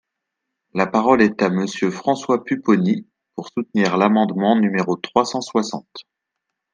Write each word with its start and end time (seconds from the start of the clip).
La 0.73 0.87
parole 0.87 1.21
est 1.21 1.43
à 1.43 1.51
Monsieur 1.51 1.91
François 1.91 2.43
Pupponi, 2.43 3.05
pour 3.35 3.49
soutenir 3.49 3.97
l’amendement 3.97 4.55
numéro 4.55 4.95
trois 4.95 5.25
cent 5.25 5.41
soixante. 5.41 6.07